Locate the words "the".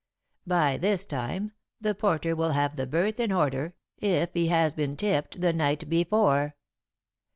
1.79-1.93, 2.75-2.87, 5.41-5.53